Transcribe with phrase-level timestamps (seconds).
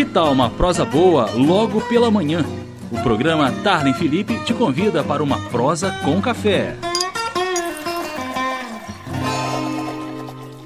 [0.00, 2.42] Que tal uma prosa boa logo pela manhã?
[2.90, 6.74] O programa Tarlen Felipe te convida para uma prosa com café.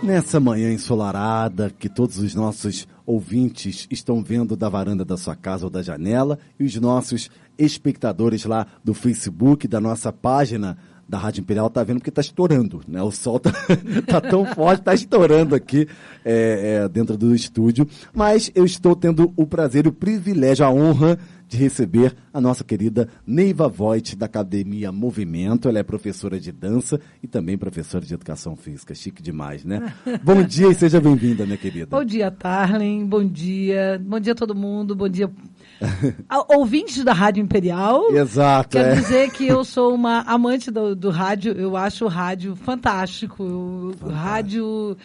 [0.00, 5.66] Nessa manhã ensolarada, que todos os nossos ouvintes estão vendo da varanda da sua casa
[5.66, 7.28] ou da janela, e os nossos
[7.58, 10.78] espectadores lá do Facebook, da nossa página
[11.08, 13.02] da Rádio Imperial, tá vendo que tá estourando, né?
[13.02, 13.52] O sol tá,
[14.06, 15.86] tá tão forte, tá estourando aqui
[16.24, 17.86] é, é, dentro do estúdio.
[18.12, 23.08] Mas eu estou tendo o prazer, o privilégio, a honra de receber a nossa querida
[23.26, 25.68] Neiva Voigt, da Academia Movimento.
[25.68, 28.94] Ela é professora de dança e também professora de educação física.
[28.94, 29.92] Chique demais, né?
[30.24, 31.86] Bom dia e seja bem-vinda, minha querida.
[31.86, 33.06] Bom dia, Tarlen.
[33.06, 34.00] Bom dia.
[34.04, 34.96] Bom dia a todo mundo.
[34.96, 35.30] Bom dia.
[36.48, 38.12] Ouvintes da Rádio Imperial.
[38.12, 38.70] Exato.
[38.70, 38.94] Quero é.
[38.94, 41.52] dizer que eu sou uma amante do, do rádio.
[41.52, 43.42] Eu acho o rádio fantástico.
[43.44, 44.96] O rádio.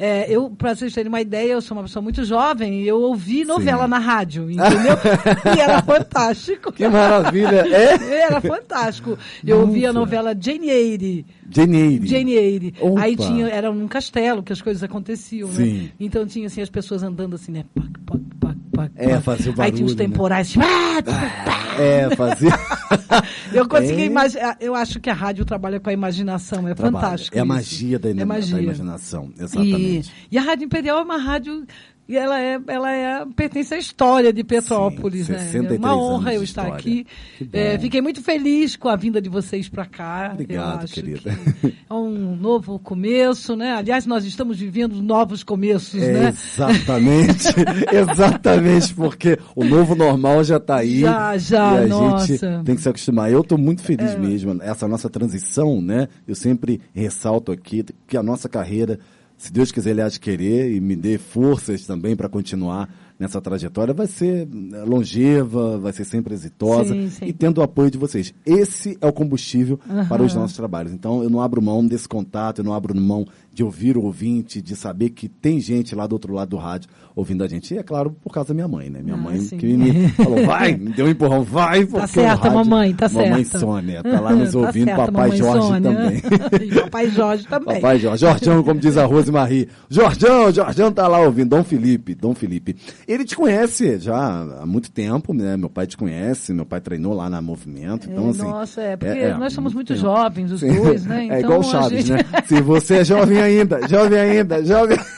[0.00, 3.00] É, eu, para vocês terem uma ideia, eu sou uma pessoa muito jovem e eu
[3.00, 3.90] ouvi novela Sim.
[3.90, 4.94] na rádio, entendeu?
[5.56, 6.70] e era fantástico.
[6.70, 7.66] Que maravilha.
[7.66, 8.20] É?
[8.22, 9.18] Era fantástico.
[9.44, 11.26] Eu ouvi a novela Jane Eyre.
[11.50, 12.06] Jane Eyre.
[12.06, 12.74] Jane Eyre.
[12.80, 13.00] Opa.
[13.00, 15.72] Aí tinha, era num castelo que as coisas aconteciam, Sim.
[15.72, 15.90] né?
[15.98, 17.64] Então tinha assim as pessoas andando assim, né?
[17.74, 20.14] Pac, pac, pac, pac, É, fazia o Aí tinha os barulho, né?
[20.14, 20.54] temporais.
[20.58, 22.50] ah, tá, É, fazia.
[23.52, 24.06] Eu consegui É.
[24.06, 24.56] imaginar.
[24.60, 26.66] Eu acho que a rádio trabalha com a imaginação.
[26.68, 27.02] É Trabalha.
[27.06, 27.36] fantástico.
[27.36, 28.56] É a magia da, É magia.
[28.56, 29.30] da imaginação.
[29.38, 30.12] E, Exatamente.
[30.30, 31.64] e a Rádio Imperial é uma rádio.
[32.08, 35.38] E ela é, ela é, pertence à história de Petrópolis, Sim, né?
[35.40, 37.06] 63 É uma honra eu estar aqui.
[37.52, 40.30] É, fiquei muito feliz com a vinda de vocês para cá.
[40.32, 41.38] Obrigado, querida.
[41.60, 43.72] que é um novo começo, né?
[43.72, 46.28] Aliás, nós estamos vivendo novos começos, É, né?
[46.30, 47.48] Exatamente,
[47.92, 51.00] exatamente, porque o novo normal já está aí.
[51.00, 52.26] Já, já, e a nossa.
[52.26, 53.30] gente tem que se acostumar.
[53.30, 54.56] Eu estou muito feliz mesmo.
[54.62, 56.08] Essa nossa transição, né?
[56.26, 58.98] Eu sempre ressalto aqui que a nossa carreira,
[59.38, 64.06] se Deus quiser, ele querer e me dê forças também para continuar nessa trajetória, vai
[64.06, 67.24] ser eh, longeva, vai ser sempre exitosa Sim, sim.
[67.24, 68.32] e tendo o apoio de vocês.
[68.46, 70.92] Esse é o combustível para os nossos trabalhos.
[70.92, 73.26] Então, eu não abro mão desse contato, eu não abro mão
[73.58, 76.88] de ouvir o ouvinte, de saber que tem gente lá do outro lado do rádio
[77.16, 77.74] ouvindo a gente.
[77.74, 79.00] E é claro, por causa da minha mãe, né?
[79.02, 79.56] Minha Ah, mãe sim.
[79.58, 83.08] que me falou, vai, me deu um empurrão, vai, porque o certa, rádio- mamãe, tá
[83.08, 83.58] Mamãe certa.
[83.58, 85.80] Sônia, tá lá nos Tá ouvindo, certa, papai mamãe Jorge Sônia.
[85.92, 86.22] também.
[86.68, 87.74] e papai Jorge também.
[87.74, 88.20] Papai Jorge.
[88.24, 89.68] Jorjão, como diz a Rose Marie.
[89.90, 91.48] Jorjão, Jorjão tá lá ouvindo.
[91.48, 92.76] Dom Felipe, Dom Felipe.
[93.08, 95.56] Ele te conhece já há muito tempo, né?
[95.56, 98.08] Meu pai te conhece, meu pai treinou lá na Movimento.
[98.08, 98.42] Então, É, assim.
[98.42, 100.00] Nossa, é, porque nós somos muito tempo.
[100.00, 100.72] jovens, os Sim.
[100.76, 101.22] dois, né?
[101.22, 102.42] é Então, igual o a Chaves, gente- né?
[102.46, 104.98] Se você é jovem ainda, jovem ainda, jovem.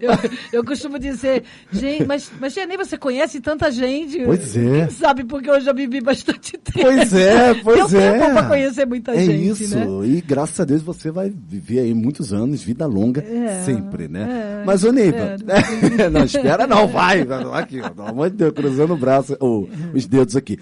[0.00, 0.10] Eu,
[0.52, 4.22] eu costumo dizer, gente, mas, mas Ney, você conhece tanta gente.
[4.24, 4.88] Pois é.
[4.90, 6.80] Sabe porque eu já vivi bastante tempo.
[6.82, 8.18] Pois é, pois Deu é.
[8.18, 9.76] tempo pra conhecer muita é gente, isso.
[9.78, 9.86] né?
[10.06, 14.60] E graças a Deus você vai viver aí muitos anos, vida longa, É, sempre, né?
[14.62, 16.10] é, Mas, ô Neiva, espero.
[16.10, 17.24] não espera não, vai.
[17.24, 20.58] vai Aqui, ó, pelo amor de Deus, cruzando o braço, ou os dedos aqui.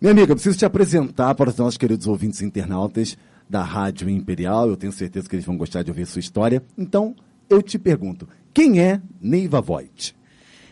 [0.00, 3.16] Minha amiga, eu preciso te apresentar para os nossos queridos ouvintes internautas
[3.52, 4.66] da Rádio Imperial.
[4.66, 6.64] Eu tenho certeza que eles vão gostar de ouvir sua história.
[6.76, 7.14] Então,
[7.50, 10.16] eu te pergunto, quem é Neiva Voigt?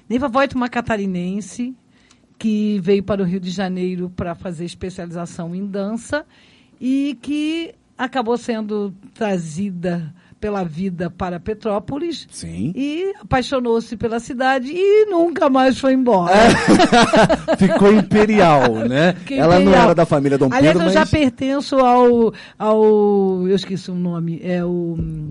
[0.09, 1.77] Neiva Voigt, uma catarinense
[2.39, 6.25] que veio para o Rio de Janeiro para fazer especialização em dança
[6.81, 12.73] e que acabou sendo trazida pela vida para Petrópolis Sim.
[12.75, 16.33] e apaixonou-se pela cidade e nunca mais foi embora.
[17.59, 19.15] Ficou imperial, né?
[19.31, 19.85] Ela não imperial.
[19.85, 21.11] era da família Dom Aliás, Pedro, eu já mas...
[21.11, 23.47] pertenço ao, ao.
[23.47, 24.41] Eu esqueci o nome.
[24.43, 24.97] É o.
[24.99, 25.31] hum,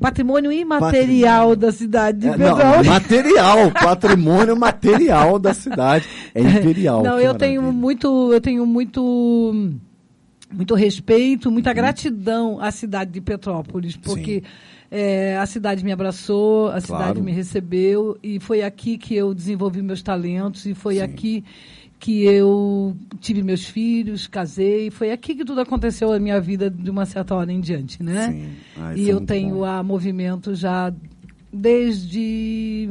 [0.00, 1.56] Patrimônio imaterial Patrimônio.
[1.56, 2.86] da cidade de É, não, Petrópolis.
[2.86, 6.06] material, patrimônio material da cidade.
[6.34, 7.02] É imperial.
[7.02, 7.80] Não, eu tenho maravilha.
[7.80, 9.74] muito, eu tenho muito,
[10.52, 14.42] muito respeito, muita gratidão à cidade de Petrópolis, porque
[14.90, 17.22] é, a cidade me abraçou, a cidade Claro.
[17.24, 21.02] me recebeu e foi aqui que eu desenvolvi meus talentos e foi Sim.
[21.02, 21.44] aqui
[21.98, 26.90] que eu tive meus filhos, casei, foi aqui que tudo aconteceu na minha vida de
[26.90, 28.30] uma certa hora em diante, né?
[28.32, 28.50] Sim.
[28.76, 29.64] Ah, isso e é eu muito tenho bom.
[29.64, 30.92] a movimento já
[31.52, 32.90] desde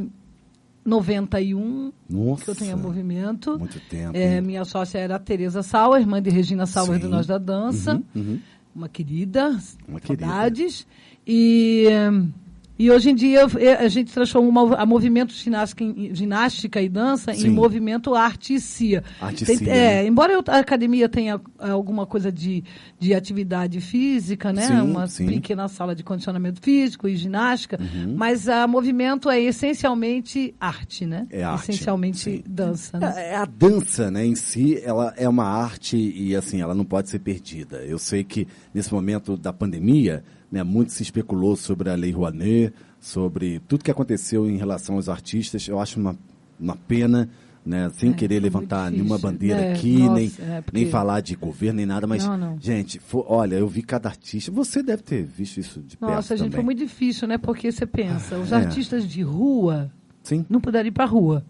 [0.86, 3.58] 91 Nossa, que eu tenho movimento.
[3.58, 4.16] muito tempo.
[4.16, 7.10] É, minha sócia era a Tereza Sauer, irmã de Regina Sauer do Sim.
[7.12, 7.94] Nós da Dança.
[8.14, 8.40] Uhum, uhum.
[8.74, 9.58] Uma querida,
[9.88, 10.26] Uma querida.
[10.26, 10.86] saudades.
[11.26, 12.30] E, hum,
[12.78, 17.46] e hoje em dia eu- a gente transformou a movimento ginástica, ginástica e dança Sim.
[17.48, 19.02] em movimento arte e cia.
[19.20, 20.06] Arte e Tem- é, né?
[20.06, 22.62] embora a academia tenha ah, alguma coisa de,
[22.98, 24.62] de atividade física, né?
[24.66, 25.26] Sim, uma sim.
[25.26, 28.14] pequena sala de condicionamento físico e ginástica, Uhum.
[28.16, 31.26] mas a movimento é essencialmente arte, né?
[31.30, 32.42] É arte, Essencialmente sim.
[32.46, 33.12] dança, né?
[33.16, 37.08] É, A dança, né, em si, ela é uma arte e, assim, ela não pode
[37.08, 37.78] ser perdida.
[37.78, 42.72] Eu sei que, nesse momento da pandemia, né, muito se especulou sobre a Lei Rouanet,
[43.00, 45.66] sobre tudo que aconteceu em relação aos artistas.
[45.68, 46.16] Eu acho uma
[46.58, 47.28] uma pena,
[47.66, 47.90] né?
[47.90, 51.20] Sem É, querer é levantar nenhuma bandeira É, aqui, nossa, nem, é, porque- nem falar
[51.20, 52.56] de governo, nem nada, mas, Não, não.
[52.58, 56.34] gente, fo- olha, eu vi cada artista, você deve ter visto isso de perto Nossa,
[56.34, 56.54] gente, também.
[56.54, 57.36] foi muito difícil, né?
[57.36, 58.56] Porque você pensa, os É.
[58.56, 61.44] artistas de rua Sim, não puderam ir para rua.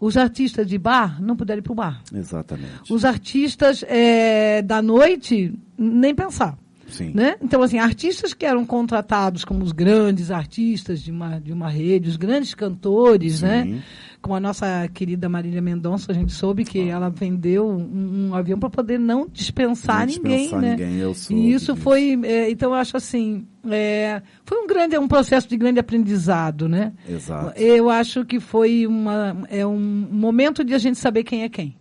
[0.00, 2.02] Os artistas de bar não puderam ir para o bar.
[2.14, 2.90] exatamente.
[2.90, 6.56] Os artistas é, da noite, nem pensar.
[6.88, 7.10] Sim.
[7.14, 7.36] Né?
[7.42, 12.08] Então, assim, artistas que eram contratados como os grandes artistas de uma, de uma rede,
[12.08, 13.46] os grandes cantores, Sim.
[13.46, 13.82] né?
[14.20, 18.58] Como a nossa querida Marília Mendonça, a gente soube que ela vendeu um, um avião
[18.58, 20.70] para poder não dispensar Não ninguém, dispensar né?
[20.70, 24.98] ninguém, eu soube e isso foi, é, então eu acho assim, é, foi um grande,
[24.98, 26.92] um processo de grande aprendizado, né?
[27.08, 27.56] Exato.
[27.60, 31.76] Eu acho que foi uma, é um momento de a gente saber quem é quem.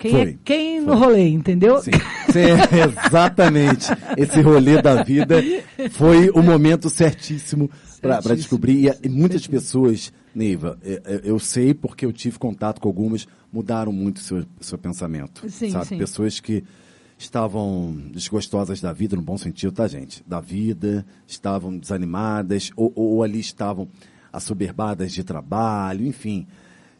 [0.00, 0.86] Quem Foi, é quem foi.
[0.86, 1.78] no rolê, entendeu?
[1.78, 1.90] Sim,
[2.32, 2.56] Sim,
[3.06, 3.86] exatamente.
[4.16, 5.42] Esse rolê da vida
[5.90, 8.96] foi o momento certíssimo para descobrir.
[9.02, 13.92] E, muitas pessoas, Neiva, é, é, eu sei porque eu tive contato com algumas, mudaram
[13.92, 15.48] muito o seu, seu pensamento.
[15.48, 15.86] Sim, sabe?
[15.86, 15.98] sim.
[15.98, 16.64] Pessoas que
[17.18, 20.24] estavam desgostosas da vida, no bom sentido, tá, gente?
[20.26, 23.88] Da vida, estavam desanimadas, ou, ou ali estavam
[24.32, 26.46] assoberbadas de trabalho, enfim.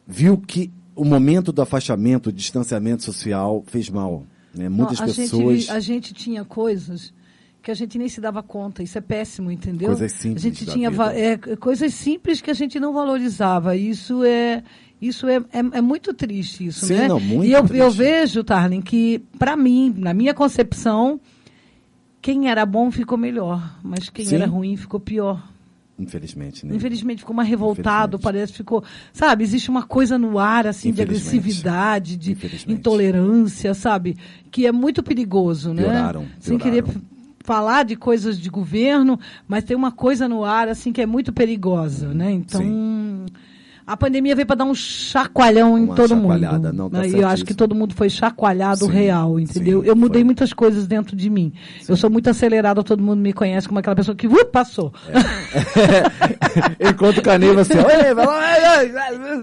[0.05, 4.25] Viu que o momento do afastamento, o distanciamento social fez mal.
[4.53, 4.69] Né?
[4.69, 5.59] Muitas Não, a pessoas.
[5.59, 7.13] Gente, a gente tinha coisas
[7.61, 8.81] que a gente nem se dava conta.
[8.81, 9.89] Isso é péssimo, entendeu?
[9.89, 13.75] Coisas simples A gente tinha é, coisas simples que a gente não valorizava.
[13.75, 14.63] Isso é
[15.01, 17.07] isso é, é, é muito triste isso, Sim, né?
[17.07, 17.77] não, muito e eu, triste.
[17.79, 21.19] eu vejo, Tarlin, que para mim, na minha concepção,
[22.21, 24.35] quem era bom ficou melhor, mas quem Sim.
[24.35, 25.43] era ruim ficou pior.
[26.01, 26.75] Infelizmente, né?
[26.75, 28.83] Infelizmente ficou mais revoltado, parece ficou,
[29.13, 32.33] sabe, existe uma coisa no ar assim de agressividade, de
[32.73, 34.17] intolerância, sabe,
[34.49, 35.83] que é muito perigoso, né?
[35.83, 36.81] Pioraram, Sem pioraram.
[36.81, 37.01] querer f-
[37.43, 41.31] falar de coisas de governo, mas tem uma coisa no ar assim que é muito
[41.33, 42.31] perigosa, né?
[42.31, 42.61] Então,
[43.85, 46.73] a pandemia veio para dar um chacoalhão em Uma todo chacoalhada, mundo.
[46.73, 47.09] não, tá né?
[47.09, 49.81] e eu acho que todo mundo foi chacoalhado Sim, real, entendeu?
[49.81, 50.25] sim, eu mudei foi.
[50.25, 51.51] muitas coisas dentro de mim.
[51.87, 54.93] Eu sou muito acelerada, todo mundo me conhece como aquela pessoa que uh, passou.
[56.79, 57.73] Enquanto o Caneva assim.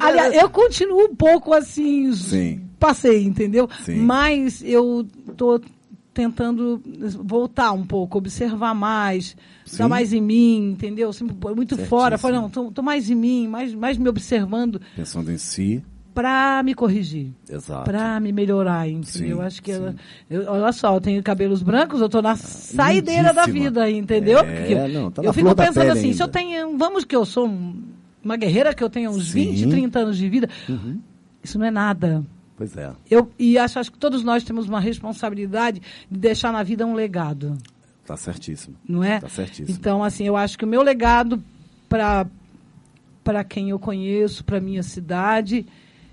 [0.00, 2.60] Aliás, eu continuo um pouco assim, Sim.
[2.78, 3.68] passei, entendeu?
[3.84, 3.96] Sim.
[3.96, 5.06] Mas eu
[5.36, 5.60] tô
[6.18, 6.82] tentando
[7.22, 9.78] voltar um pouco, observar mais, Sim.
[9.78, 11.12] dar mais em mim, entendeu?
[11.12, 12.18] Sempre muito fora, Certíssimo.
[12.18, 15.80] falei, não, tô, tô mais em mim, mais, mais me observando Pensando em si,
[16.12, 17.30] para me corrigir.
[17.48, 17.84] exato.
[17.84, 19.04] Para me melhorar, entendeu?
[19.06, 19.94] Sim, eu acho que ela,
[20.28, 23.64] eu- olha só, eu tenho cabelos brancos, eu tô na saideira da lindíssima.
[23.64, 24.40] vida, entendeu?
[24.40, 26.36] É, Porque não, tá eu fico da pensando assim, se eu ainda.
[26.36, 27.80] tenho, vamos que eu sou um-
[28.24, 29.38] uma guerreira que eu tenho uns Sim.
[29.46, 29.52] Uhum.
[29.52, 30.48] 20, 30 anos de vida,
[31.44, 32.26] isso não é nada.
[32.58, 32.90] Pois é.
[33.10, 36.92] Eu, e acho, acho que todos nós temos uma responsabilidade de deixar na vida um
[36.92, 37.56] legado,
[38.04, 38.74] Tá certíssimo.
[38.86, 39.20] não é?
[39.20, 39.70] Tá certíssimo.
[39.78, 41.42] Então, assim, eu acho que o meu legado
[41.88, 42.26] para
[43.22, 45.66] para quem eu conheço, para minha cidade,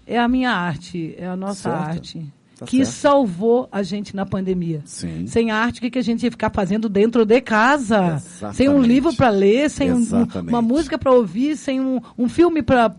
[0.06, 1.76] é a minha arte, é a nossa Certo.
[1.90, 2.26] arte.
[2.60, 2.90] Tá que certo.
[2.98, 4.82] salvou a gente na pandemia.
[4.86, 5.26] Sim.
[5.28, 8.16] Sem arte, o que, que a gente ia ficar fazendo dentro de casa?
[8.18, 8.58] Exatamente.
[8.58, 12.28] Sem um livro para ler, sem um- um- uma música para ouvir, sem um, um
[12.30, 12.92] filme para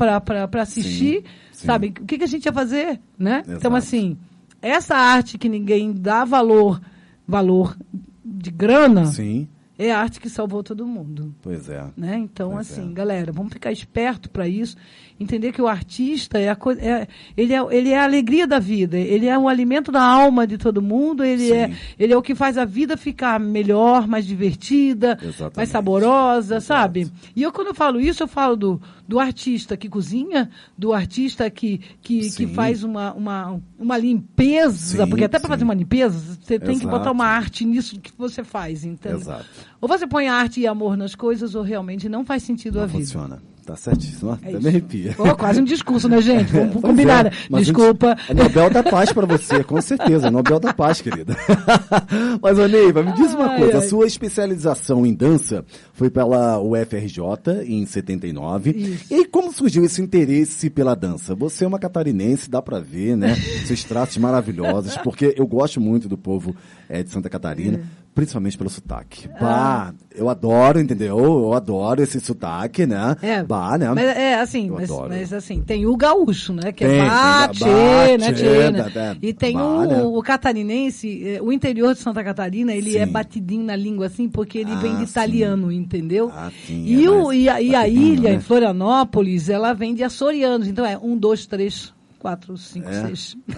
[0.63, 1.25] assistir, Sim,
[1.56, 1.67] sim.
[1.67, 1.88] sabe?
[1.88, 3.41] O que, que a gente ia fazer, né?
[3.44, 3.76] Então, Exato.
[3.76, 4.17] assim,
[4.61, 6.81] essa arte que ninguém dá valor,
[7.26, 7.76] valor
[8.25, 9.49] de grana, Sim,
[9.79, 11.35] é a arte que salvou todo mundo.
[11.43, 11.85] pois é.
[11.97, 12.17] Né?
[12.19, 12.93] Então, Pois assim, é.
[12.94, 14.76] galera, vamos ficar esperto para isso,
[15.19, 18.59] entender que o artista é a coisa, é, ele, é, ele é a alegria da
[18.59, 21.55] vida, ele é o alimento da alma de todo mundo, ele Sim.
[21.55, 25.57] é, ele é o que faz a vida ficar melhor, mais divertida, Exatamente.
[25.57, 26.67] mais saborosa, Exato.
[26.67, 27.11] sabe?
[27.35, 31.49] E eu quando eu falo isso, eu falo do, do artista que cozinha, do artista
[31.50, 36.37] que, que, que faz uma, uma, uma limpeza, Sim, porque até para fazer uma limpeza,
[36.40, 36.99] você tem que Exato.
[36.99, 39.12] botar uma arte nisso que você faz, então.
[39.12, 39.47] Exato.
[39.81, 42.88] Ou você põe arte e amor nas coisas, ou realmente não faz sentido a Não
[42.88, 43.00] vida.
[43.00, 43.43] funciona.
[43.66, 44.30] Tá certíssimo.
[44.30, 44.61] É Até isso.
[44.62, 45.12] me arrepia.
[45.16, 46.52] Pô, quase um discurso, né, gente?
[46.52, 47.26] Vamos combinar.
[47.26, 48.16] é, mas a gente- Desculpa.
[48.28, 50.30] É Nobel da Paz para você, com certeza.
[50.30, 51.37] Nobel da Paz, querida.
[52.40, 53.78] Mas, ô Neiva, me diz uma Ai, coisa.
[53.78, 53.88] A ai.
[53.88, 58.70] sua especialização em dança foi pela UFRJ em 79.
[58.70, 59.12] Isso.
[59.12, 61.35] E como surgiu esse interesse pela dança?
[61.35, 63.35] Você é uma catarinense, dá para ver, né?
[63.66, 66.54] Seus traços maravilhosos, porque eu gosto muito do povo
[66.88, 67.80] eh, de Santa Catarina.
[68.16, 69.28] Principalmente pelo sotaque.
[69.35, 69.38] Ah.
[69.38, 71.18] Bah, eu adoro, entendeu?
[71.18, 73.14] Eu adoro esse sotaque, né?
[73.20, 73.92] É, bah, né?
[73.92, 76.73] mas é assim, mas, mas assim, tem o gaúcho, né?
[76.73, 78.90] Que Tem, é tem bate, bate, né, tchê, né?
[78.90, 80.02] da- E tem bah, o, né?
[80.02, 82.99] o catarinense, eh, o interior de Santa Catarina, ele Sim.
[83.00, 85.11] é batidinho na língua, assim, porque ele Ah, vem de sim.
[85.11, 86.32] italiano, entendeu?
[86.35, 88.37] Ah, sim, e, é o, e, a, e a ilha, né?
[88.37, 90.66] em Florianópolis, ela vem de açorianos.
[90.68, 91.92] Então é um, dois, três,
[92.26, 93.02] quatro, cinco, É.
[93.06, 93.37] seis.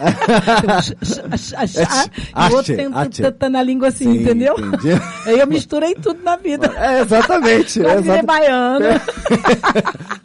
[2.36, 3.22] e o outro Ache, tenta- ache.
[3.22, 4.54] tentando a língua assim, Sim, entendeu?
[4.58, 4.90] entendi.
[5.24, 6.68] Aí eu misturei tudo na vida.
[6.78, 7.80] É, exatamente.
[7.80, 8.26] Quase virei exatamente.
[8.26, 9.00] baiana.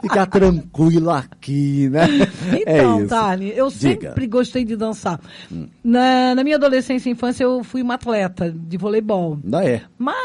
[0.02, 2.06] Ficar tranquilo aqui, né?
[2.68, 3.08] Então, é isso.
[3.08, 4.10] Tarni, eu Diga.
[4.10, 5.20] sempre gostei de dançar.
[5.84, 9.40] Na, na minha adolescência e infância, eu fui uma atleta de voleibol.
[9.44, 9.82] Ainda é.
[9.98, 10.16] Mas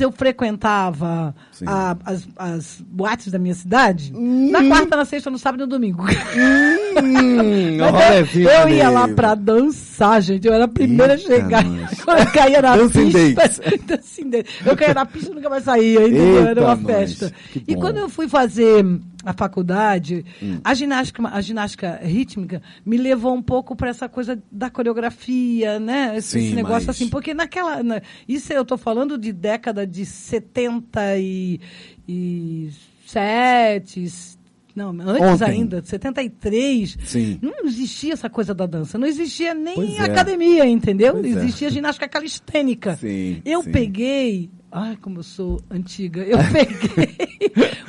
[0.00, 1.34] eu frequentava
[1.66, 5.68] a- as, as boates da minha cidade na quarta, na sexta, no sábado e no
[5.70, 6.02] domingo.
[6.04, 10.46] Hum, Mas eu, eu ia lá pra dançar, gente.
[10.46, 11.64] Eu era a primeira Eita, a chegar.
[12.04, 13.50] Quando eu caía na Dancing pista.
[13.86, 14.30] Dancing.
[14.64, 16.00] Eu caía na pista e nunca mais saía,
[16.50, 16.86] era uma nós.
[16.86, 17.32] festa.
[17.66, 18.84] E quando eu fui fazer
[19.24, 20.58] a faculdade, Hum.
[20.62, 26.16] a, ginástica, a ginástica rítmica me levou um pouco para essa coisa da coreografia, né?
[26.16, 27.08] Esse, Sim, esse negócio mas- assim.
[27.08, 27.82] Porque naquela.
[27.82, 31.60] na- isso eu tô falando de década de 70 e,
[32.08, 32.70] e
[33.06, 34.06] 7,
[34.74, 35.44] não, antes Ontem.
[35.44, 36.98] ainda, 73.
[37.04, 37.38] Sim.
[37.40, 38.98] Não existia essa coisa da dança.
[38.98, 40.00] Não existia nem é.
[40.02, 41.12] academia, entendeu?
[41.12, 41.38] Pois é.
[41.38, 42.96] existia ginástica calistênica.
[42.96, 43.70] Sim, eu sim.
[43.70, 44.50] peguei.
[44.76, 46.20] Ai, como eu sou antiga.
[46.22, 47.16] Eu peguei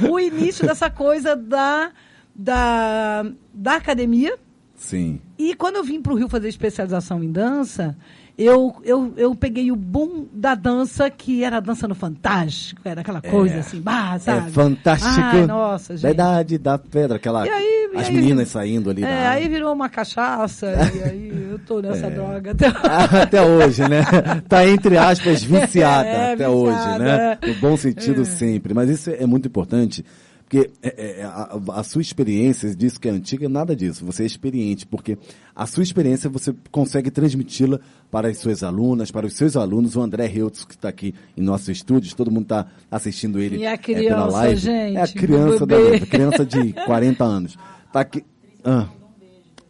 [0.07, 1.91] o início dessa coisa da,
[2.35, 4.37] da, da academia.
[4.75, 5.19] Sim.
[5.35, 7.97] E quando eu vim para o Rio fazer especialização em dança,
[8.37, 13.01] eu, eu, eu peguei o boom da dança, que era a dança no Fantástico, era
[13.01, 14.49] aquela coisa assim, bah, sabe?
[14.49, 15.09] É fantástico.
[15.21, 16.11] Ai, nossa, Da gente.
[16.13, 17.45] idade da pedra, aquela.
[17.45, 19.03] E aí- e as aí- meninas saindo ali.
[19.03, 22.09] É, da- aí virou uma cachaça, e aí eu tô nessa É.
[22.09, 22.67] droga até
[23.21, 24.03] até hoje, né?
[24.49, 27.37] Tá entre aspas viciada É, até viciada, hoje, né?
[27.41, 27.47] é.
[27.47, 28.73] No bom sentido sempre.
[28.73, 30.03] Mas isso é muito importante,
[30.45, 34.05] porque é, é, a, a sua experiência, disso que é antiga, nada disso.
[34.05, 35.17] Você é experiente, porque
[35.55, 37.79] a sua experiência você consegue transmiti-la
[38.11, 39.95] para as suas alunas, para os seus alunos.
[39.95, 43.65] O André Reutz, que está aqui em nossos estúdios, todo mundo está assistindo ele E
[43.65, 44.55] a é, pela criança, live.
[44.61, 47.57] gente, é a criança, da, criança de 40 anos.
[47.91, 48.23] Tá aqui.
[48.67, 48.89] Ah,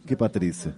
[0.06, 0.74] que Patrícia?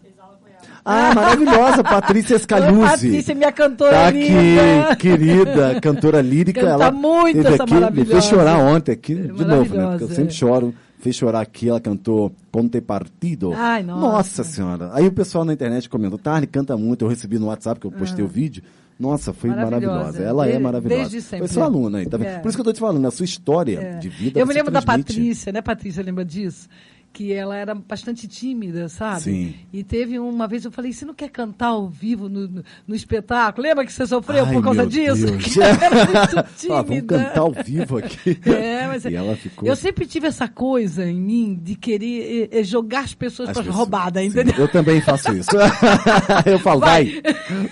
[0.91, 2.81] Ah, maravilhosa, Patrícia Scaluzzi.
[2.91, 4.89] Patrícia, minha cantora Tá linda.
[4.91, 6.61] aqui, querida, cantora lírica.
[6.61, 8.13] Canta ela muito essa aqui, Me maravilhosa.
[8.13, 9.87] fez chorar ontem aqui, de novo, né?
[9.91, 10.37] Porque eu sempre é.
[10.37, 10.75] choro.
[11.01, 13.53] Fez chorar aqui, ela cantou Ponte Partido.
[13.55, 14.43] Ai, nossa.
[14.43, 14.91] senhora.
[14.95, 17.93] Aí o pessoal na internet comentou, Tarni canta muito, eu recebi no WhatsApp que eu
[17.93, 18.63] postei o vídeo.
[18.99, 19.55] Nossa, foi Ah.
[19.55, 19.95] Maravilhosa.
[19.97, 20.25] maravilhosa.
[20.25, 21.01] Ela é maravilhosa.
[21.03, 21.47] desde sempre.
[21.47, 22.27] Foi sua aluna aí, tá vendo?
[22.31, 22.39] É.
[22.41, 24.73] Por isso que eu tô te falando, a sua história de vida Eu me lembro
[24.73, 25.13] da transmite.
[25.15, 26.03] Patrícia, né, Patrícia?
[26.03, 26.69] Lembra disso?
[27.19, 29.23] Que ela era bastante tímida, sabe?
[29.23, 29.55] Sim.
[29.73, 32.95] E teve uma vez, eu falei, você não quer cantar ao vivo no, no, no
[32.95, 33.67] espetáculo?
[33.67, 35.27] Lembra que você sofreu Ai, por causa disso?
[35.37, 36.83] Que ela era muito Ah, tímida.
[36.85, 38.39] vamos cantar ao vivo aqui.
[38.47, 39.69] É, mas e ela ficou...
[39.69, 43.55] eu sempre tive essa coisa em mim de querer eh, eh, jogar as pessoas As
[43.55, 44.55] para pessoas- roubada, Sim, entendeu?
[44.57, 45.51] Eu também faço isso.
[46.47, 47.21] eu falo, vai,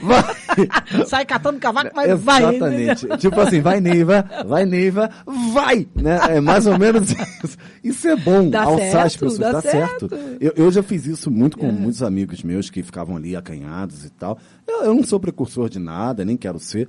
[0.03, 0.36] vai.
[1.07, 2.43] Sai catando cavaco, mas vai.
[2.43, 3.07] Exatamente.
[3.19, 5.11] tipo assim, vai Neiva, vai Neiva,
[5.53, 5.87] vai!
[5.95, 6.19] Né?
[6.37, 7.59] É mais ou menos isso.
[7.83, 10.09] Isso é bom, Dá alçar as certo, pessoas, dá dá, certo.
[10.09, 10.37] certo.
[10.41, 14.11] Eu, eu já fiz isso muito com muitos amigos meus que ficavam ali acanhados e
[14.11, 14.39] tal.
[14.67, 16.89] Eu, eu não sou precursor de nada, nem quero ser,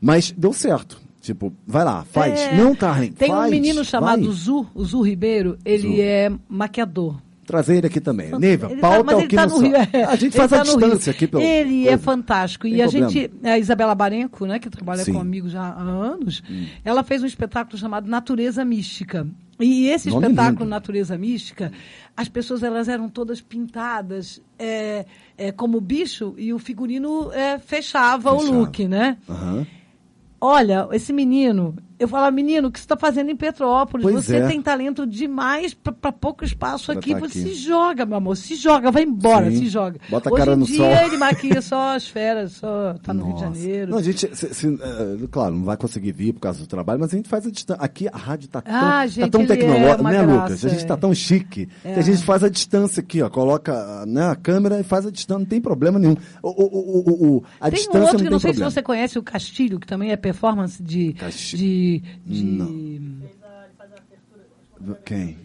[0.00, 1.00] mas deu certo.
[1.20, 2.38] Tipo, vai lá, faz.
[2.38, 2.56] É.
[2.56, 4.32] Não, Carmen, Tem faz, um menino chamado vai.
[4.32, 6.00] Zu, o Zu Ribeiro, ele Zu.
[6.00, 7.16] é maquiador.
[7.46, 8.30] Trazer ele aqui também.
[8.38, 9.58] Neiva, Ele tá- pauta é o que tá não.
[9.60, 10.04] Rio, é.
[10.04, 10.78] A gente Ele faz a tá Rio.
[10.80, 11.42] distância aqui pelo.
[11.42, 11.98] Ele é coisa.
[12.02, 12.66] fantástico.
[12.66, 13.08] E Tem a problema.
[13.10, 15.12] gente, a Isabela Barenco, né, que trabalha Sim.
[15.12, 15.18] Hum.
[15.18, 16.42] comigo já há anos,
[16.84, 19.26] ela fez um espetáculo chamado Natureza Mística.
[19.60, 20.70] E esse Nome espetáculo lindo.
[20.70, 21.72] Natureza Mística,
[22.16, 25.06] as pessoas elas eram todas pintadas é,
[25.38, 28.58] é, como bicho e o figurino é, fechava, o Fechava.
[28.58, 29.16] look, né?
[29.28, 29.66] Aham.
[30.40, 34.02] Olha, esse menino, eu falava, menino, o que você está fazendo em Petrópolis?
[34.04, 34.46] Pois você é.
[34.46, 37.12] tem talento demais para pouco espaço aqui.
[37.12, 37.48] tá Você aqui.
[37.50, 39.58] se joga, meu amor, se joga, vai embora, Sim.
[39.58, 39.98] se joga.
[40.08, 41.06] Bota a Hoje cara no dia sol.
[41.06, 43.54] ele maquia só as férias, só tá no Rio de Nossa.
[43.60, 43.90] Janeiro.
[43.92, 47.00] Não, a gente, se- se, eh, claro, não vai conseguir vir por causa do trabalho,
[47.00, 47.82] mas a gente faz a distância.
[47.82, 50.64] Aqui a rádio tá tão, Ah, tá tão é tecnológica, uma né, graça, Lucas?
[50.64, 50.86] A gente é.
[50.86, 53.28] tá tão chique que a gente faz a distância aqui, ó.
[53.28, 56.16] Coloca né, a câmera e faz a distância, não tem problema nenhum.
[56.42, 58.70] O, o, o, o- a Tem um distância outro não que não sei problema.
[58.70, 61.14] se você conhece, o Castilho, que também é performance de.
[62.24, 63.26] De, de-
[65.04, 65.38] Quem?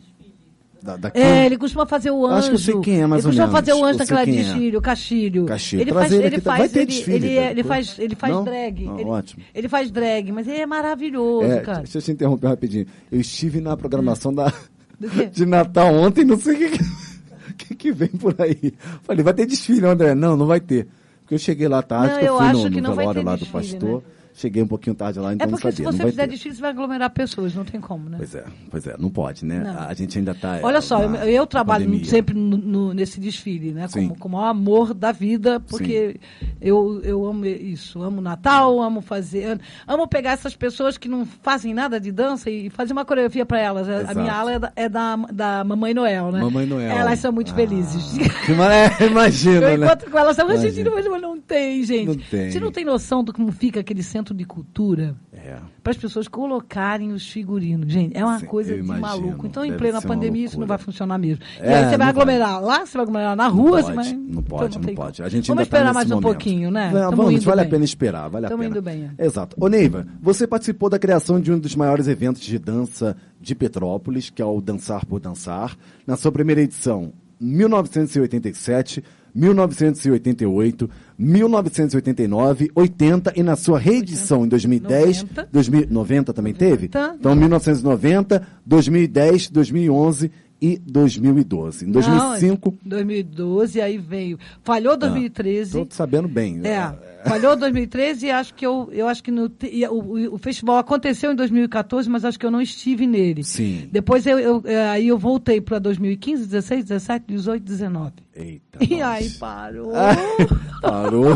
[0.84, 1.20] Da, daqui?
[1.20, 2.36] É, ele costuma fazer o anjo.
[2.38, 4.34] Acho que eu sei quem é, mais ele ou costuma fazer o anjo naquela quem
[4.40, 4.44] é.
[4.44, 5.46] desfile, o Castilho.
[5.46, 5.82] Castilho.
[5.84, 6.50] Ele faz, ele ele tá?
[6.52, 7.52] faz, vai ter ele, desfile, ele, é- tá?
[7.52, 8.44] ele faz, ele faz Não?
[8.44, 8.88] drag.
[8.90, 9.44] Ah, ele, ótimo.
[9.54, 11.78] ele faz drag, mas ele é maravilhoso, É, cara.
[11.80, 12.88] deixa eu te interromper rapidinho.
[13.12, 14.52] Eu estive na programação da,
[15.00, 15.28] Do quê?
[15.32, 16.80] de Natal ontem, não sei o que,
[17.68, 18.74] que, que, vem por aí.
[19.04, 20.16] Falei, vai ter desfile, André?
[20.16, 20.88] Não, não vai ter.
[21.22, 23.40] Porque eu cheguei lá tarde, Não, eu eu fui no, no não velório lá do
[23.46, 23.98] desfile, pastor.
[24.02, 24.04] né?
[24.34, 25.92] Cheguei um pouquinho tarde lá, então é não porque sabia.
[25.92, 26.34] se você não fizer ter.
[26.36, 28.18] difícil, vai aglomerar pessoas, não tem como, né?
[28.18, 29.60] Pois é, pois é, não pode, né?
[29.60, 29.80] Não.
[29.88, 30.60] A gente ainda tá.
[30.64, 32.06] Olha só, eu, eu trabalho pandemia.
[32.06, 33.88] sempre no- no- nesse desfile, né?
[33.88, 34.08] Sim.
[34.10, 36.20] Como, como o amor da vida, porque
[36.62, 38.02] eu, eu amo isso.
[38.02, 39.60] Amo Natal, amo fazer.
[39.88, 43.60] Amo pegar essas pessoas que não fazem nada de dança e fazer uma coreografia para
[43.60, 43.88] elas.
[43.90, 44.20] A- A Exato.
[44.20, 46.40] minha ala é da, é da, da Mamãe Noel, né?
[46.42, 46.92] Mamãe Noel.
[46.92, 48.18] Elas são muito Ah, felizes.
[48.20, 49.86] É, imagina, Eu né?
[49.86, 52.08] encontro com elas, eu gente, não, mas não tem, gente.
[52.08, 52.52] Não tem.
[52.52, 55.58] Você não tem noção do como fica aquele centro de cultura É.
[55.84, 57.92] para as pessoas colocarem os figurinos.
[57.92, 59.48] Gente, é uma Sim, coisa de maluco.
[59.48, 61.44] Então, em plena pandemia, isso não vai funcionar mesmo.
[61.60, 63.86] e É, aí você vai não aglomerar lá, você vai aglomerar na Não rua, pode,
[63.88, 64.14] você vai.
[64.14, 65.24] não então pode, não tem pode.
[65.24, 66.24] A gente Vamos tá esperar nesse mais um momento.
[66.24, 66.92] pouquinho, né?
[66.94, 67.68] Não, vamos, vale bem.
[67.68, 68.66] a pena esperar, vale a pena.
[68.66, 69.56] indo bem, Exato.
[69.60, 74.30] Ô Neiva, você participou da criação de um dos maiores eventos de dança de Petrópolis,
[74.30, 75.76] que é o Dançar por Dançar,
[76.06, 85.50] na sua primeira edição, 1987, 1988, 1989, 80 e na sua reedição em 2010, 90.
[85.52, 86.90] 2090 também teve?
[86.94, 87.16] 90.
[87.20, 91.86] Então 1990, 2010, 2011 e 2012.
[91.86, 94.38] Em 2005, Não, 2012, aí veio.
[94.64, 95.80] Falhou 2013.
[95.80, 96.62] Estou sabendo bem.
[96.64, 96.94] É,
[97.28, 99.52] falhou 2013 e acho que eu, eu acho que no,
[99.90, 103.44] o, o- festival aconteceu em 2014, mas acho que eu não estive nele.
[103.44, 103.90] Sim.
[103.92, 108.12] Depois eu, eu- é, aí eu voltei para 2015, 16, 17, 18, 19.
[108.36, 108.62] Eita.
[108.86, 109.02] E nós.
[109.04, 109.92] aí parou.
[110.82, 111.34] Parou.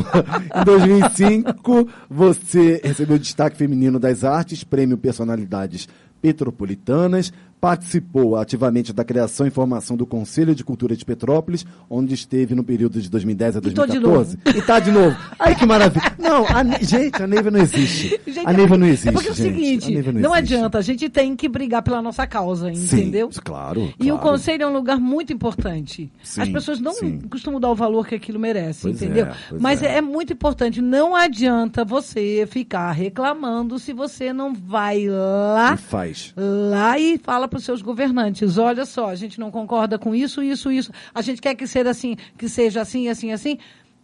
[0.56, 5.88] em 2005, você recebeu o destaque feminino das artes, prêmio Personalidades
[6.22, 12.54] Petropolitanas, participou ativamente da criação e formação do Conselho de Cultura de Petrópolis, onde esteve
[12.54, 14.38] no período de 2010 a E tô de 2014.
[14.56, 15.18] E tá de novo.
[15.40, 16.16] Ai, que maravilha.
[16.20, 18.20] Não, a gente, a Neiva não existe.
[18.36, 20.54] Gente, a Neiva não existe, É porque é o seguinte, não, existe.
[20.56, 23.30] adianta, a gente tem que brigar pela nossa causa, Sim, entendeu?
[23.44, 24.32] claro, E o claro.
[24.32, 26.12] conselho é um lugar muito importante.
[26.22, 27.20] Sim, As pessoas não sim.
[27.30, 29.26] costumam dar o valor que aquilo merece, Pois entendeu?
[29.28, 29.98] é, Mas é.
[29.98, 30.02] é.
[30.02, 30.82] muito importante.
[30.82, 36.34] Não adianta você ficar reclamando se você não vai lá E faz.
[36.36, 40.44] lá e fala para os seus governantes, olha só, a gente não concorda com isso,
[40.44, 40.92] isso, isso.
[41.14, 43.58] A gente quer que seja assim, que seja assim, assim, assim.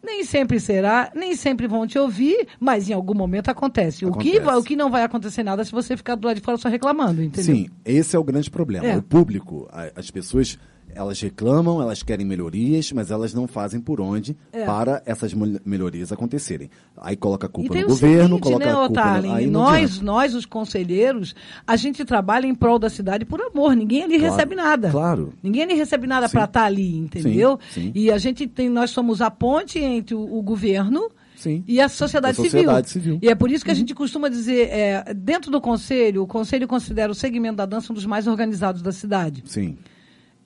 [0.03, 4.03] Nem sempre será, nem sempre vão te ouvir, mas em algum momento acontece.
[4.03, 4.39] O, que, Acontece.
[4.39, 6.70] vai- o que não vai acontecer nada se você ficar do lado de fora só
[6.70, 7.55] reclamando, entendeu?
[7.55, 8.84] Sim, esse é o grande problema.
[8.88, 8.98] É.
[8.98, 10.58] O público, as pessoas,
[10.93, 14.65] elas reclamam, elas querem melhorias, mas elas não fazem por onde É.
[14.65, 16.69] para essas mel- melhorias acontecerem.
[16.97, 19.33] Aí coloca a culpa no o governo, seguinte, coloca né, a culpa Otarlin, no...
[19.35, 21.33] Aí não nós, nós, os conselheiros,
[21.65, 23.75] a gente trabalha em prol da cidade por amor.
[23.75, 24.89] Ninguém ali Claro, recebe nada.
[24.91, 25.33] claro.
[25.41, 27.57] Ninguém ali recebe nada para estar ali, entendeu?
[27.69, 27.91] Sim, sim.
[27.95, 31.63] E a gente tem, nós somos a ponte entre o, o governo Sim.
[31.67, 33.17] e a sociedade, A sociedade civil.
[33.22, 36.67] E é por isso que a gente costuma dizer, é, dentro do conselho, o conselho
[36.67, 39.41] considera o segmento da dança um dos mais organizados da cidade.
[39.46, 39.77] Sim.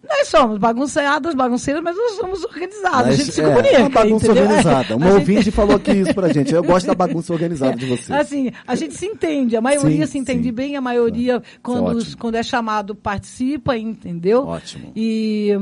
[0.08, 3.00] Nós somos bagunçadas, bagunceiras, mas nós somos organizados.
[3.00, 3.80] a Mas, gente se é, comunica.
[3.80, 4.44] Uma bagunça entendeu?
[4.44, 4.96] organizada.
[4.96, 6.54] Uma A gente- ouvinte falou aqui isso pra gente.
[6.54, 8.12] Eu gosto da bagunça organizada de vocês.
[8.12, 10.54] Assim, a gente se entende, a maioria Sim, se entende sim.
[10.54, 11.98] bem, a maioria, quando, ótimo.
[11.98, 14.46] os- quando é chamado, participa, entendeu?
[14.46, 14.92] Ótimo.
[14.96, 15.58] E.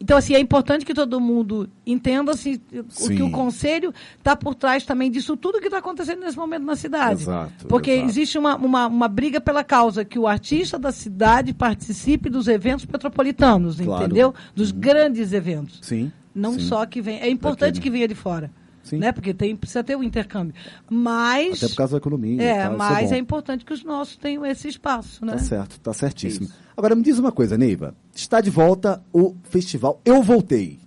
[0.00, 2.60] Então, assim, é importante que todo mundo entenda assim,
[3.00, 6.62] o que o conselho está por trás também disso tudo que está acontecendo nesse momento
[6.64, 7.22] na cidade.
[7.22, 8.08] Exato, Porque exato.
[8.08, 12.86] existe uma, uma, uma briga pela causa que o artista da cidade participe dos eventos
[12.86, 14.04] metropolitanos, Claro.
[14.04, 14.32] entendeu?
[14.54, 15.80] Dos grandes eventos.
[15.82, 16.12] Sim.
[16.32, 16.60] Não sim.
[16.60, 17.18] só que vem.
[17.20, 18.52] É importante Daquele- que venha de fora.
[18.84, 18.98] Sim.
[18.98, 19.10] Né?
[19.10, 20.54] Porque tem, precisa ter o intercâmbio.
[20.88, 21.58] Mas.
[21.58, 22.40] Até por causa da economia.
[22.42, 23.14] e É, isso mas bom.
[23.14, 25.32] é importante que os nossos tenham esse espaço, né?
[25.32, 26.46] Tá certo, tá certíssimo.
[26.46, 26.54] Isso.
[26.78, 27.92] Agora me diz uma coisa, Neiva.
[28.14, 30.78] Está de volta o festival Eu Voltei.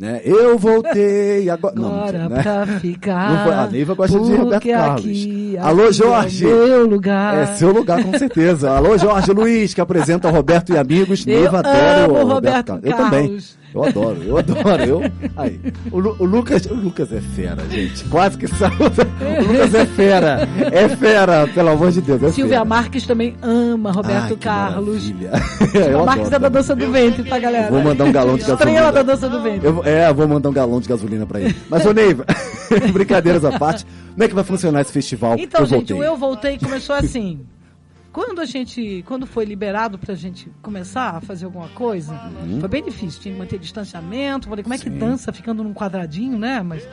[0.00, 0.22] Né?
[0.24, 1.74] Eu voltei agora.
[1.78, 2.42] Agora né?
[2.42, 3.30] pra ficar.
[3.30, 5.04] Não foi- a Neiva gosta de Roberto Carlos.
[5.04, 6.50] aqui, Alô, aqui Jorge.
[6.50, 7.36] É o meu lugar.
[7.36, 8.70] É seu lugar, com certeza.
[8.70, 11.26] Alô, Jorge Luiz, que apresenta Roberto e Amigos.
[11.26, 12.84] Eu Neiva adoro amo o Roberto Carlos.
[12.84, 13.38] Eu também.
[13.74, 14.82] Eu adoro, eu adoro.
[14.84, 15.00] Eu...
[15.36, 15.58] Aí,
[15.90, 18.04] o, Lu- o Lucas, o Lucas é fera, gente.
[18.04, 18.76] Quase que sabe.
[18.76, 20.48] O Lucas é fera.
[20.70, 22.22] É fera, pelo amor de Deus.
[22.22, 22.64] É Silvia fera.
[22.64, 25.02] Marques também ama Roberto Ai, Carlos.
[25.02, 25.30] Silvia
[26.04, 27.70] Marques adoro é da dança do ventre, tá, galera?
[27.70, 28.92] Vou mandar um galão de Estrela gasolina.
[28.92, 29.66] da dança do ventre.
[29.66, 31.56] Eu, é, vou mandar um galão de gasolina pra ele.
[31.70, 32.24] Mas, ô Neiva,
[32.92, 35.36] brincadeiras à parte, como é que vai funcionar esse festival?
[35.38, 35.96] Então, eu gente, voltei.
[35.96, 37.40] o Eu Voltei começou assim.
[38.12, 42.14] Quando a gente, quando foi liberado pra gente começar a fazer alguma coisa,
[42.60, 44.92] foi bem difícil, tinha que manter distanciamento, falei, como é que Uhum.
[44.94, 44.98] Sim.
[45.00, 46.60] dança ficando num quadradinho, né?
[46.62, 46.86] Mas,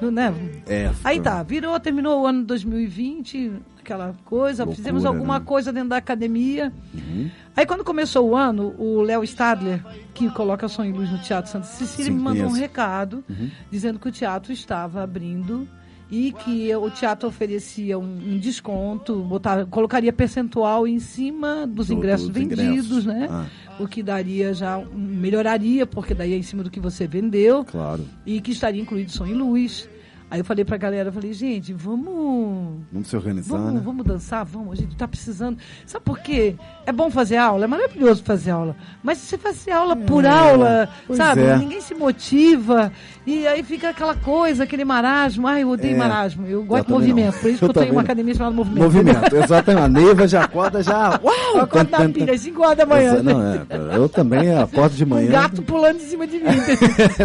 [0.00, 0.32] né?
[0.68, 5.44] É, Aí tá, virou, terminou o ano 2020, aquela coisa, Loucura, fizemos alguma né?
[5.44, 6.72] coisa dentro da academia.
[6.94, 7.28] Uhum.
[7.56, 11.50] Aí quando começou o ano, o Léo Stadler, que coloca som e luz no Teatro
[11.50, 12.60] Santa Cecília, Sim, me mandou um conheço.
[12.60, 13.50] recado Uhum.
[13.70, 15.66] dizendo que o teatro estava abrindo
[16.10, 22.26] e que o teatro oferecia um, desconto, botar, colocaria percentual em cima dos Do- ingressos
[22.28, 23.04] dos vendidos, ingressos.
[23.06, 23.28] né?
[23.30, 23.46] Ah.
[23.78, 28.04] O que daria já, melhoraria, porque daí é em cima do que você vendeu Claro.
[28.26, 29.88] e que estaria incluído som e luz.
[30.30, 32.78] Aí eu falei pra galera, eu falei, gente, vamos.
[32.92, 33.80] Vamos se organizar, Vamos, né?
[33.84, 35.58] vamos dançar, vamos, a gente tá precisando.
[35.84, 36.54] Sabe por quê?
[36.86, 38.76] É bom fazer aula, é maravilhoso fazer aula.
[39.02, 41.42] Mas se você fazer aula por aula, sabe?
[41.42, 41.56] é.
[41.56, 42.92] Ninguém se motiva.
[43.26, 45.46] E aí fica aquela coisa, aquele marasmo.
[45.46, 46.46] Ai, eu odeio É, marasmo.
[46.46, 47.14] Eu gosto de também não.
[47.16, 47.40] movimento.
[47.40, 48.82] Por isso que Eu eu, tenho uma academia chamada Movimento.
[48.84, 49.84] Movimento, exatamente.
[49.84, 51.18] A Neiva já acorda já.
[51.22, 51.34] Uau!
[51.56, 53.22] Eu acordo na pilha, às 5 horas da manhã.
[53.22, 55.30] Não, é, eu também acordo de Um manhã.
[55.30, 56.44] gato pulando em cima de mim.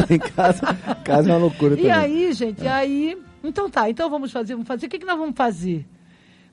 [0.10, 1.92] em casa, casa é uma loucura E também.
[1.92, 3.18] aí, gente, e aí.
[3.44, 4.86] Então tá, então vamos fazer, vamos fazer.
[4.88, 5.86] O que, que nós vamos fazer?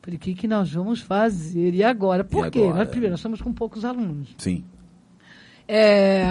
[0.02, 1.74] Falei, o que, que nós vamos fazer?
[1.74, 2.24] E agora?
[2.24, 2.58] Por E quê?
[2.60, 2.78] agora?
[2.78, 4.34] Nós, primeiro, nós estamos com poucos alunos.
[4.36, 4.64] Sim.
[5.68, 6.26] É,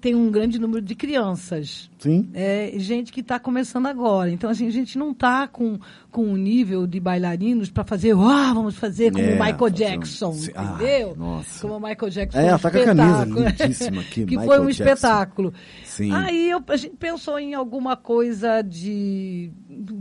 [0.00, 1.88] tem um grande número de crianças.
[1.98, 2.28] Sim.
[2.34, 4.30] É, gente que está começando agora.
[4.30, 5.78] Então, assim, a gente não está com,
[6.10, 11.08] com um nível de bailarinos para fazer, ah, vamos fazer como É, Michael Jackson, entendeu?
[11.10, 11.60] Ai, nossa.
[11.66, 12.38] Como o Michael Jackson.
[12.38, 13.24] É, foi um ela tá com a camisa
[13.64, 14.84] lindíssima aqui, que foi Michael um Jackson.
[14.92, 15.54] espetáculo.
[15.92, 16.12] Sim.
[16.12, 19.50] Aí eu- a gente pensou em alguma coisa de.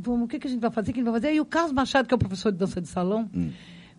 [0.01, 0.91] Vamos, o que, que a gente vai fazer?
[0.91, 1.27] O que a gente vai fazer?
[1.33, 3.49] Aí o Carlos Machado, que é o professor de dança de salão, Hum.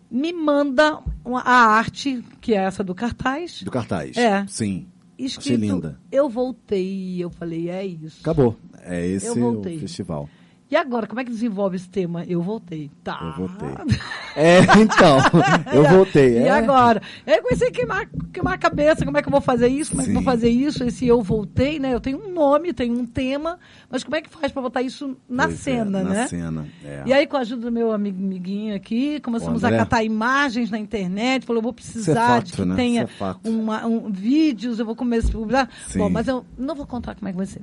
[0.09, 3.61] me manda uma- a arte, que é essa do cartaz.
[3.63, 4.17] Do cartaz.
[4.17, 4.45] É.
[4.47, 4.87] Sim.
[5.17, 5.99] escrito, Achei linda.
[6.11, 7.23] Eu voltei.
[7.23, 8.19] Eu falei, é isso.
[8.21, 8.57] Acabou.
[8.81, 10.27] É esse o festival.
[10.69, 12.23] E agora, como é que desenvolve esse tema?
[12.25, 12.89] Eu voltei.
[13.03, 13.35] Tá.
[13.37, 13.69] Eu voltei.
[14.35, 15.17] É, então.
[15.73, 16.39] eu voltei.
[16.39, 16.49] E é.
[16.49, 17.01] agora?
[17.25, 20.01] Eu comecei a queimar, queimar a cabeça, como é que eu vou fazer isso, como
[20.01, 21.93] é que eu vou fazer isso, esse eu voltei, né?
[21.93, 25.15] Eu tenho um nome, tenho um tema, mas como é que faz para botar isso
[25.29, 26.27] na Pois é, cena, na né?
[26.27, 26.65] cena.
[26.83, 27.03] É.
[27.05, 31.45] E aí, com a ajuda do meu amiguinho aqui, começamos a catar imagens na internet.
[31.45, 32.75] Falou, eu vou é precisar fato, de que né?
[32.75, 35.69] tenha é uma- um, vídeos, eu vou começar a publicar.
[35.87, 35.99] Sim.
[35.99, 37.61] Bom, mas eu não vou contar como é que vai ser.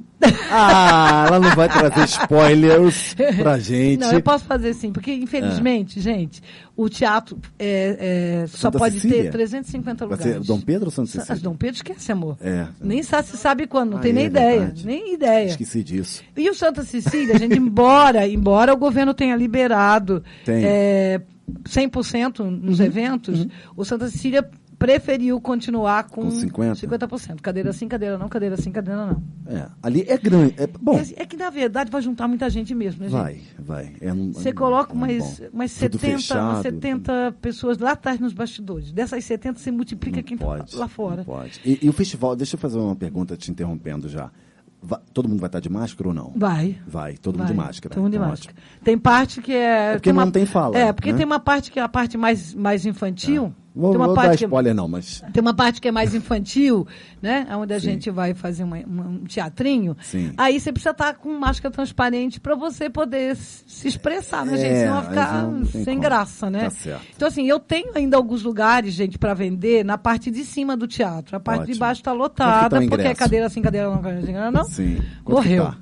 [0.51, 4.01] Ah, ela não vai trazer spoilers pra gente.
[4.01, 6.43] Não, eu posso fazer sim, porque infelizmente, gente,
[6.77, 9.25] o teatro é, é, só pode Cecília?
[9.25, 10.47] ter 350 Vai lugares.
[10.47, 11.43] ser Dom Pedro ou Santa Sa- Cecília?
[11.43, 12.37] Dom Pedro esquece, amor.
[12.41, 12.67] É.
[12.81, 14.59] Nem sa- se sabe quando, não Ah, tem é nem ideia.
[14.59, 14.87] verdade.
[14.87, 15.47] Nem ideia.
[15.47, 16.23] Esqueci disso.
[16.37, 20.63] E o Santa Cecília, gente, embora, embora o governo tenha liberado Tem.
[20.65, 21.21] é,
[21.69, 23.47] 100% nos Uhum, eventos,
[23.77, 24.49] o Santa Cecília
[24.81, 26.75] preferiu continuar com, Com 50?
[26.89, 27.41] 50%.
[27.43, 29.23] Cadeira sim, cadeira não, cadeira sim, cadeira não.
[29.47, 29.67] É.
[29.83, 30.55] Ali é grande.
[30.57, 33.19] É, bom, É, é que, na verdade, vai juntar muita gente mesmo, né, gente?
[33.21, 33.93] vai, vai.
[34.01, 34.99] É um- Você é coloca é um
[35.53, 36.41] umas Tudo 70, fechado.
[36.49, 38.91] umas 70 pessoas lá atrás nos bastidores.
[38.91, 41.25] Dessas 70, você multiplica quem pode, está lá fora.
[41.25, 41.61] Pode.
[41.63, 44.31] E, e o festival, deixa eu fazer uma pergunta te interrompendo já.
[44.83, 46.33] Va- todo mundo vai estar de máscara ou não?
[46.35, 46.79] Vai.
[46.89, 47.95] Vai, todo mundo Vai, de máscara.
[47.95, 48.57] Todo mundo de Então, máscara.
[48.83, 49.91] Tem parte que é.
[49.91, 51.19] É porque não tem fala, É, porque né?
[51.19, 53.55] tem uma parte que é a parte mais, mais infantil.
[53.75, 55.23] Vou, tem uma vou dar parte que, spoiler não, mas...
[55.33, 56.87] Tem uma parte que é mais infantil,
[57.23, 57.47] né?
[57.57, 59.97] Onde a gente vai fazer uma- uma- um teatrinho.
[60.03, 60.33] Sim.
[60.37, 64.79] Aí você precisa estar com máscara transparente para você poder se expressar, né, É, gente?
[64.81, 66.01] Senão vai ficar não tem sem como.
[66.01, 66.65] graça, né?
[66.65, 67.03] Tá certo.
[67.15, 70.87] Então, assim, eu tenho ainda alguns lugares, gente, para vender na parte de cima do
[70.89, 71.37] teatro.
[71.37, 71.79] A parte de Ótimo.
[71.81, 74.65] baixo está que lotada, tá porque é cadeira assim, cadeira não, cadeira assim, não.
[74.65, 74.99] Sim.
[75.25, 75.65] Quanto que Morreu.
[75.67, 75.77] tá?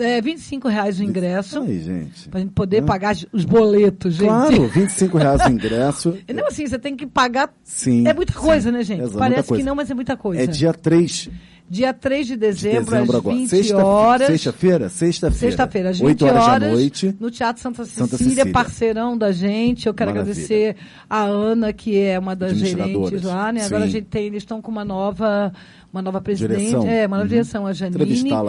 [0.04, 1.62] é, 25 reais o ingresso.
[1.62, 2.28] Aí, gente.
[2.28, 4.26] Pra gente poder pagar os boletos, gente.
[4.28, 6.18] Claro, 25 reais o ingresso.
[6.34, 7.52] Não, assim, você tem que pagar.
[7.64, 8.06] Sim.
[8.06, 8.76] É muita coisa, sim.
[8.76, 9.02] né, gente?
[9.02, 10.42] Exato, Parece que não, mas é muita coisa.
[10.42, 11.30] É dia 3
[11.68, 13.36] Dia 3 de de dezembro, dezembro às agora.
[13.36, 14.26] 20 Sexta- horas.
[14.28, 14.88] Sexta-feira?
[14.88, 15.34] Sexta-feira.
[15.50, 17.16] Sexta-feira, às 8 20 horas, horas, da noite.
[17.18, 18.52] no Teatro Santa Cecília, Santa Cecília.
[18.52, 19.88] parceirão da gente.
[19.88, 20.32] Eu quero Maravilha.
[20.32, 20.76] agradecer
[21.10, 23.64] a Ana, que é uma das gerentes lá, né?
[23.64, 25.52] Agora a gente tem, eles estão com uma nova,
[25.96, 26.58] uma nova presidente.
[26.58, 26.86] Direção.
[26.86, 27.28] É, uma nova Uhum.
[27.28, 27.96] direção, a Janine.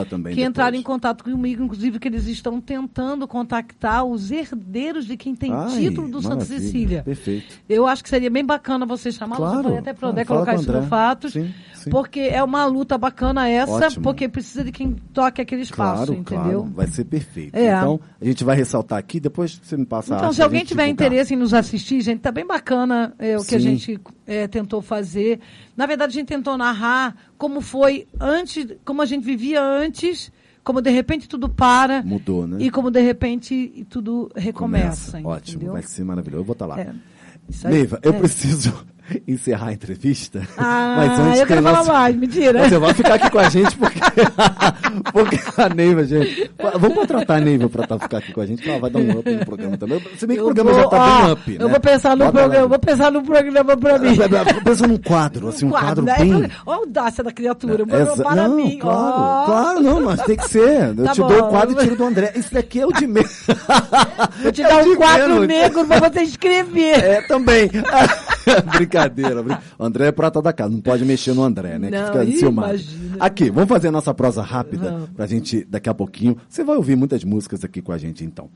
[0.10, 0.82] Também Que entraram depois.
[0.82, 5.70] em contato comigo, inclusive, que eles estão tentando contactar os herdeiros de quem tem Ai,
[5.80, 6.46] título do Santa.
[6.46, 7.04] Cecília.
[7.04, 7.56] Perfeito.
[7.68, 9.38] Eu acho que seria bem bacana você chamá-los.
[9.48, 10.12] Claro, falei até claro.
[10.12, 11.34] André Fala colocar isso no fatos.
[11.34, 11.90] Sim, sim.
[11.90, 14.04] Porque é uma luta bacana essa, Ótimo.
[14.04, 16.60] porque precisa de quem toque aquele espaço, Claro, entendeu?
[16.62, 16.74] claro.
[16.76, 17.56] Vai ser perfeito.
[17.56, 17.68] É.
[17.78, 20.64] Então, a gente vai ressaltar aqui, depois você me passa a Então, arte se alguém
[20.66, 21.08] tiver divulgar.
[21.08, 23.78] interesse em nos assistir, gente, tá bem bacana é, o que a Sim.
[23.78, 25.40] gente é, tentou fazer.
[25.76, 30.32] Na verdade, a gente tentou narrar como foi antes, como a gente vivia antes,
[30.63, 32.04] como de repente tudo para.
[32.04, 32.58] Mudou, né?
[32.60, 35.19] E como de repente tudo recomeça.
[35.23, 35.73] Ótimo, entendeu?
[35.73, 36.41] vai ser maravilhoso.
[36.41, 36.80] Eu vou estar lá.
[36.80, 36.93] É.
[37.69, 38.19] Neiva, eu é.
[38.19, 38.86] preciso
[39.28, 40.41] encerrar a entrevista.
[40.58, 42.67] Ah, mas antes eu que quero falar nossa- mais, mentira.
[42.70, 44.00] Você vai ficar aqui com a gente porque,
[45.13, 46.52] porque a Neiva, gente.
[46.80, 49.00] Vamos contratar a Neiva para tá, ficar aqui com a gente, que ela vai dar
[49.00, 50.02] um up no programa também.
[50.17, 51.54] Se bem que o Eu programa vou- já tá ó, bem up.
[51.60, 51.72] Eu né?
[51.72, 52.67] vou pensar no Bota programa, lá.
[52.70, 54.17] vou pensar no programa pra mim.
[54.63, 56.15] Pensa num quadro, assim, um quadro, né?
[56.17, 56.34] bem.
[56.34, 58.78] Olha a audácia da criatura, um Exa- para não, mim.
[58.80, 59.46] claro, ó.
[59.46, 60.93] claro, não, mas tem que ser.
[60.98, 61.28] Eu Tá te bom.
[61.28, 62.32] dou o quadro e tiro do André.
[62.36, 63.46] Esse daqui é o de menos.
[64.43, 67.04] Vou te dar um quadro negro pra você escrever.
[67.04, 67.70] É, também.
[68.78, 69.44] Brincadeira.
[69.44, 71.90] brin- André é prata da casa, não pode mexer no André, né?
[71.90, 73.18] Não, que fica ih, imagina.
[73.20, 75.10] Aqui, vamos fazer a nossa prosa rápida Vamos.
[75.12, 76.38] pra gente, daqui a pouquinho.
[76.50, 78.50] Você vai ouvir muitas músicas aqui com a gente, então.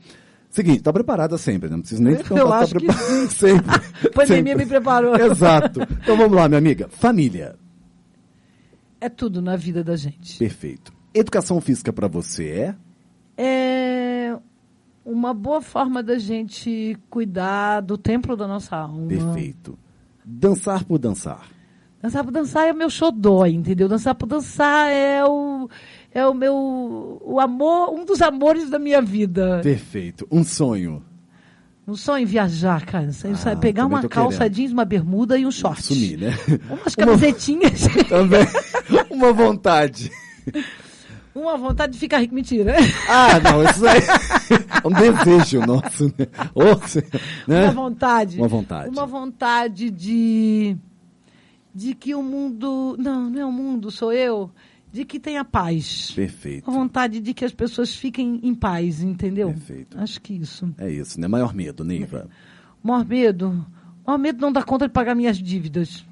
[0.50, 1.76] Seguinte, tá preparada sempre, né?
[1.76, 3.70] Não preciso nem perguntar, tá acho que preparada sempre.
[3.70, 4.54] A pandemia sempre.
[4.56, 5.16] me preparou.
[5.16, 5.80] Exato.
[6.02, 6.88] Então vamos lá, minha amiga.
[6.90, 7.54] Família.
[9.00, 10.38] É tudo na vida da gente.
[10.38, 10.92] Perfeito.
[11.14, 12.74] Educação física pra você é?
[13.36, 13.91] É
[15.04, 19.08] uma boa forma da gente cuidar do templo da nossa alma.
[19.08, 19.78] Perfeito.
[20.24, 21.48] Dançar por dançar.
[22.00, 23.88] Dançar por dançar é o meu xodó, entendeu?
[23.88, 25.68] Dançar por dançar é o,
[26.12, 29.60] é o meu o amor, um dos amores da minha vida.
[29.62, 30.26] Perfeito.
[30.30, 31.04] Um sonho.
[31.86, 33.10] Um sonho viajar, cara.
[33.44, 34.54] Ah, pegar uma calça querendo.
[34.54, 35.82] jeans, uma bermuda e um short.
[35.82, 36.30] Sumir, né?
[36.70, 37.86] Umas camisetinhas.
[38.08, 38.46] Também.
[39.10, 40.10] Uma vontade.
[41.34, 42.34] uma vontade de ficar rico.
[42.34, 42.74] Mentira.
[43.08, 46.26] Ah, não, isso aí é um desejo nosso, né?
[46.54, 46.64] Ou,
[47.46, 47.64] né?
[47.64, 48.38] Uma vontade.
[48.38, 48.88] Uma vontade.
[48.88, 50.76] Uma vontade de.
[51.74, 52.96] De que o mundo.
[52.98, 54.50] Não, não é o mundo, sou eu.
[54.92, 56.10] De que tenha paz.
[56.10, 56.70] Perfeito.
[56.70, 59.48] Uma vontade de que as pessoas fiquem em paz, entendeu?
[59.48, 59.98] Perfeito.
[59.98, 60.72] Acho que isso.
[60.76, 61.26] É isso, né?
[61.26, 62.28] Maior medo, Neiva.
[62.84, 63.66] O maior medo.
[64.06, 66.04] Maior medo não dá conta de pagar minhas dívidas.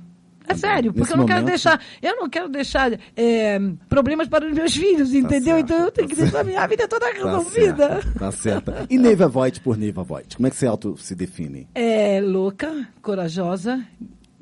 [0.48, 4.26] É sério, porque Nesse eu não quero momento- deixar, eu não quero deixar é, problemas
[4.28, 5.54] para os meus filhos, entendeu?
[5.56, 7.88] certo, então eu tenho tá que deixar a minha vida toda Tá resolvida.
[8.02, 8.72] certo, tá certo.
[8.90, 10.36] E Neiva Voigt por Neiva Voigt?
[10.36, 11.68] Como é que você auto se define?
[11.74, 13.80] É louca, corajosa,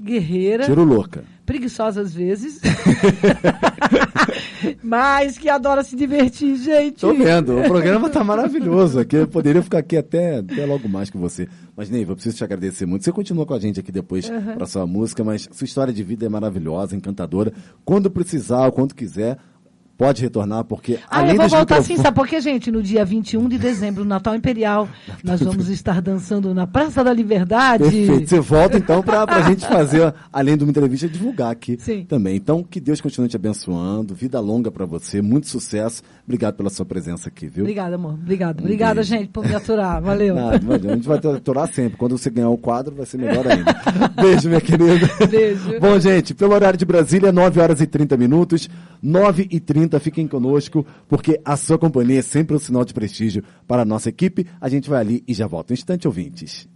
[0.00, 1.24] guerreira, Tiro louca.
[1.44, 2.61] preguiçosa às vezes,
[4.82, 7.00] mas que adora se divertir, gente.
[7.00, 9.16] Tô vendo, o programa tá maravilhoso aqui.
[9.16, 11.48] Eu poderia ficar aqui até, até logo mais que você.
[11.76, 13.04] Mas, Neiva, eu preciso te agradecer muito.
[13.04, 16.26] Você continua com a gente aqui depois para sua música, mas sua história de vida
[16.26, 17.52] é maravilhosa, encantadora.
[17.84, 19.38] Quando precisar, quando quiser,
[19.98, 22.70] pode retornar, porque Ah, além eu vou voltar sim, microfones- sabe por quê, gente?
[22.70, 24.88] No dia 21 de dezembro, Natal Imperial,
[25.24, 27.82] nós vamos estar dançando na Praça da Liberdade.
[27.82, 28.28] Perfeito.
[28.28, 32.04] Você volta então para a gente fazer, além de uma entrevista, divulgar aqui Sim.
[32.08, 32.37] também.
[32.37, 36.02] Então, que Deus continue te abençoando, vida longa para você, muito sucesso.
[36.24, 37.64] Obrigado pela sua presença aqui, viu?
[37.64, 38.14] Obrigada, amor.
[38.14, 38.61] Obrigada.
[38.61, 39.08] Um Obrigada, beijo.
[39.11, 40.00] gente, por me aturar.
[40.00, 40.34] Valeu.
[40.37, 41.98] Nada, imagina, a gente vai te aturar sempre.
[41.98, 43.74] Quando você ganhar o quadro, vai ser melhor ainda.
[44.20, 45.08] Beijo, minha querida.
[45.28, 45.80] Beijo.
[45.80, 48.68] Bom, gente, pelo horário de Brasília, 9 horas e 30 minutos.
[49.02, 49.58] 9 e
[49.88, 53.85] 30, fiquem conosco, porque a sua companhia é sempre um sinal de prestígio para a
[53.85, 54.46] nossa equipe.
[54.61, 55.72] A gente vai ali e já volta.
[55.72, 56.68] Um instante, ouvintes.